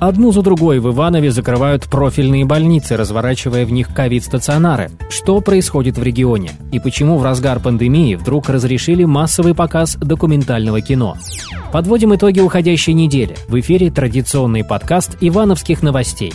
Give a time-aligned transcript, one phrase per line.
[0.00, 4.90] Одну за другой в Иванове закрывают профильные больницы, разворачивая в них ковид-стационары.
[5.10, 6.52] Что происходит в регионе?
[6.72, 11.18] И почему в разгар пандемии вдруг разрешили массовый показ документального кино?
[11.70, 13.36] Подводим итоги уходящей недели.
[13.46, 16.32] В эфире традиционный подкаст «Ивановских новостей».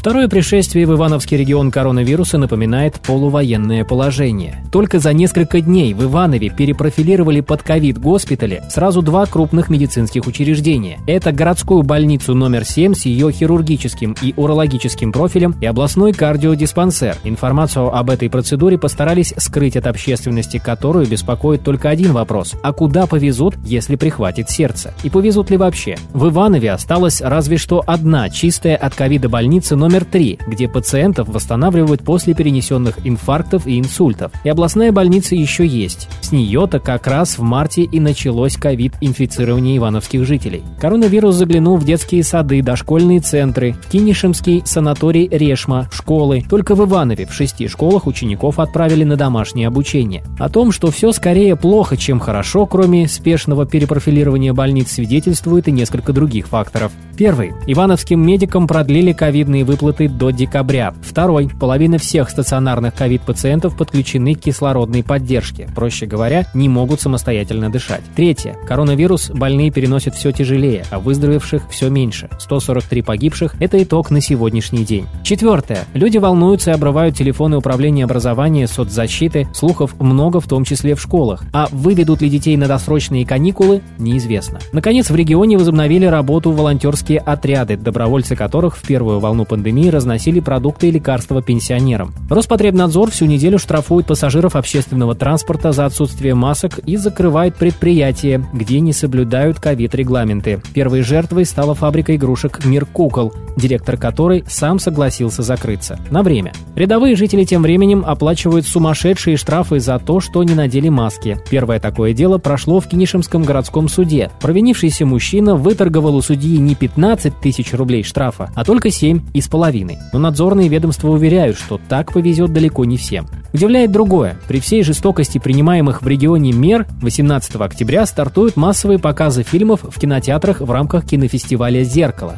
[0.00, 4.64] Второе пришествие в Ивановский регион коронавируса напоминает полувоенное положение.
[4.72, 11.00] Только за несколько дней в Иванове перепрофилировали под ковид-госпитали сразу два крупных медицинских учреждения.
[11.06, 17.18] Это городскую больницу номер 7 с ее хирургическим и урологическим профилем и областной кардиодиспансер.
[17.24, 22.54] Информацию об этой процедуре постарались скрыть от общественности, которую беспокоит только один вопрос.
[22.62, 24.94] А куда повезут, если прихватит сердце?
[25.04, 25.98] И повезут ли вообще?
[26.14, 31.28] В Иванове осталась разве что одна чистая от ковида больница номер номер 3, где пациентов
[31.28, 34.30] восстанавливают после перенесенных инфарктов и инсультов.
[34.44, 36.08] И областная больница еще есть.
[36.20, 40.62] С нее-то как раз в марте и началось ковид-инфицирование ивановских жителей.
[40.80, 46.44] Коронавирус заглянул в детские сады, дошкольные центры, в Кинишемский санаторий Решма, школы.
[46.48, 50.22] Только в Иванове в шести школах учеников отправили на домашнее обучение.
[50.38, 56.12] О том, что все скорее плохо, чем хорошо, кроме спешного перепрофилирования больниц, свидетельствует и несколько
[56.12, 56.92] других факторов.
[57.16, 57.54] Первый.
[57.66, 60.92] Ивановским медикам продлили ковидные выплаты до декабря.
[61.00, 61.48] Второй.
[61.58, 65.68] Половина всех стационарных ковид-пациентов подключены к кислородной поддержке.
[65.74, 68.02] Проще говоря, не могут самостоятельно дышать.
[68.14, 68.58] Третье.
[68.66, 72.28] Коронавирус больные переносят все тяжелее, а выздоровевших все меньше.
[72.38, 75.06] 143 погибших– это итог на сегодняшний день.
[75.22, 75.84] Четвертое.
[75.94, 79.48] Люди волнуются и обрывают телефоны управления образования, соцзащиты.
[79.54, 81.42] Слухов много, в том числе в школах.
[81.54, 84.58] А выведут ли детей на досрочные каникулы– неизвестно.
[84.72, 90.40] Наконец, в регионе возобновили работу волонтерские отряды, добровольцы которых в первую волну пандемии пандемии разносили
[90.40, 92.12] продукты и лекарства пенсионерам.
[92.28, 98.92] Роспотребнадзор всю неделю штрафует пассажиров общественного транспорта за отсутствие масок и закрывает предприятия, где не
[98.92, 100.60] соблюдают ковид-регламенты.
[100.74, 105.98] Первой жертвой стала фабрика игрушек «Мир кукол», директор которой сам согласился закрыться.
[106.10, 106.52] На время.
[106.74, 111.38] Рядовые жители тем временем оплачивают сумасшедшие штрафы за то, что не надели маски.
[111.50, 114.30] Первое такое дело прошло в Кинишемском городском суде.
[114.40, 119.98] Провинившийся мужчина выторговал у судьи не 15 тысяч рублей штрафа, а только 7 из половиной.
[120.12, 123.26] Но надзорные ведомства уверяют, что так повезет далеко не всем.
[123.52, 124.38] Удивляет другое.
[124.48, 130.60] При всей жестокости принимаемых в регионе мер 18 октября стартуют массовые показы фильмов в кинотеатрах
[130.60, 132.36] в рамках кинофестиваля «Зеркало».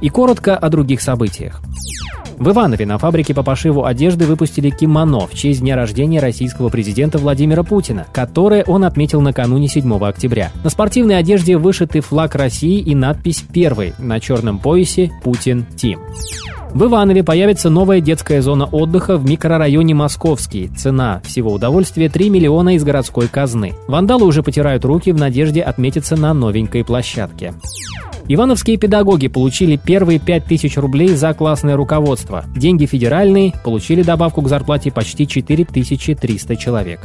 [0.00, 1.62] И коротко о других событиях.
[2.38, 7.18] В Иванове на фабрике по пошиву одежды выпустили кимоно в честь дня рождения российского президента
[7.18, 10.52] Владимира Путина, которое он отметил накануне 7 октября.
[10.62, 15.98] На спортивной одежде вышиты флаг России и надпись «Первый» на черном поясе «Путин Тим».
[16.70, 20.68] В Иванове появится новая детская зона отдыха в микрорайоне Московский.
[20.68, 23.72] Цена всего удовольствия 3 миллиона из городской казны.
[23.88, 27.54] Вандалы уже потирают руки в надежде отметиться на новенькой площадке.
[28.30, 32.44] Ивановские педагоги получили первые 5000 рублей за классное руководство.
[32.54, 37.00] Деньги федеральные, получили добавку к зарплате почти 4300 человек.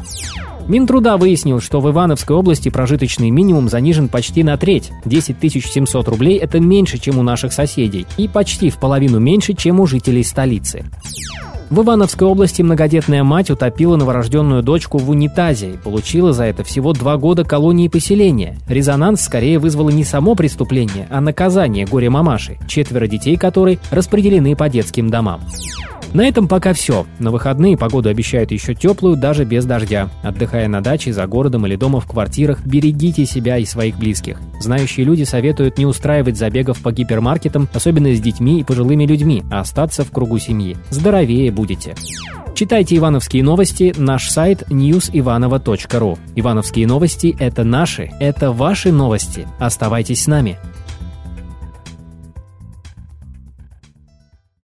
[0.68, 4.92] Минтруда выяснил, что в Ивановской области прожиточный минимум занижен почти на треть.
[5.06, 9.80] 10 700 рублей– это меньше, чем у наших соседей, и почти в половину меньше, чем
[9.80, 10.84] у жителей столицы.
[11.74, 16.94] В Ивановской области многодетная мать утопила новорожденную дочку в унитазе и получила за это всего
[16.94, 18.60] два года колонии поселения.
[18.68, 25.10] Резонанс скорее вызвало не само преступление, а наказание горе-мамаши, четверо детей которой распределены по детским
[25.10, 25.42] домам.
[26.14, 27.08] На этом пока все.
[27.20, 30.10] На выходные погоду обещают еще теплую, даже без дождя.
[30.22, 34.40] Отдыхая на даче, за городом или дома в квартирах, берегите себя и своих близких.
[34.60, 39.62] Знающие люди советуют не устраивать забегов по гипермаркетам, особенно с детьми и пожилыми людьми, а
[39.62, 40.78] остаться в кругу семьи.
[40.92, 41.96] Здоровее будете.
[42.54, 46.20] Читайте ивановские новости, наш сайт newsivanova.ru.
[46.36, 49.48] Ивановские новости– это наши, это ваши новости.
[49.58, 50.60] Оставайтесь с нами.